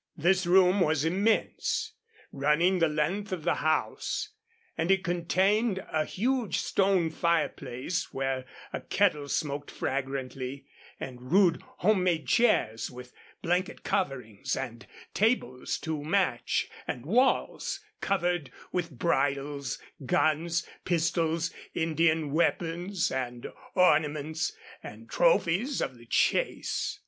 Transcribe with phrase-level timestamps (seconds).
[0.17, 1.93] This room was immense,
[2.31, 4.29] running the length of the house,
[4.75, 10.65] and it contained a huge stone fireplace, where a kettle smoked fragrantly,
[10.99, 18.51] and rude home made chairs with blanket coverings, and tables to match, and walls covered
[18.71, 23.45] with bridles, guns, pistols, Indian weapons and
[23.75, 26.99] ornaments, and trophies of the chase.